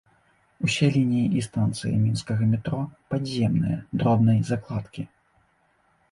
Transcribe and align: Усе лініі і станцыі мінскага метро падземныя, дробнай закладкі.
Усе 0.67 0.87
лініі 0.93 1.35
і 1.41 1.41
станцыі 1.47 1.91
мінскага 2.05 2.47
метро 2.53 2.79
падземныя, 3.15 3.77
дробнай 4.01 4.41
закладкі. 4.49 5.05